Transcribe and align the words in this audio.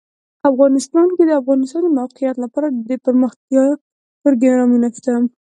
افغانستان 0.49 1.07
کې 1.15 1.23
د 1.25 1.29
د 1.29 1.39
افغانستان 1.41 1.81
د 1.83 1.89
موقعیت 1.99 2.35
لپاره 2.43 2.67
دپرمختیا 2.89 3.63
پروګرامونه 4.21 4.87
شته. 4.97 5.13